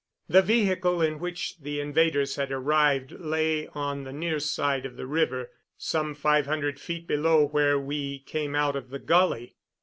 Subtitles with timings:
[0.27, 5.05] The vehicle in which the invaders had arrived lay on the near side of the
[5.05, 9.57] river, some five hundred feet below where we came out of the gully.